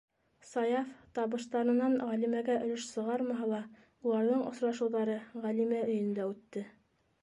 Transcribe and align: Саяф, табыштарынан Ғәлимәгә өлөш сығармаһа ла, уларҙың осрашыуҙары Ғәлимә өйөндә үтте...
Саяф, 0.51 0.93
табыштарынан 1.19 1.97
Ғәлимәгә 2.07 2.57
өлөш 2.69 2.87
сығармаһа 2.95 3.51
ла, 3.55 3.63
уларҙың 4.09 4.45
осрашыуҙары 4.53 5.23
Ғәлимә 5.47 5.89
өйөндә 5.91 6.31
үтте... 6.37 6.71